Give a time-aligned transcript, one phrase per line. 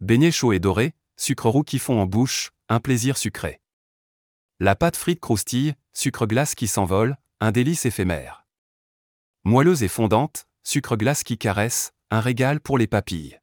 [0.00, 3.60] beignets chauds et dorés, sucre roux qui fond en bouche, un plaisir sucré.
[4.60, 8.46] La pâte frite croustille, sucre glace qui s'envole, un délice éphémère.
[9.44, 13.38] Moelleuse et fondante, sucre glace qui caresse, un régal pour les papilles.